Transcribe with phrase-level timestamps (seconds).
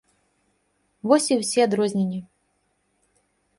[1.11, 2.19] Вось і ўсе адрозненні.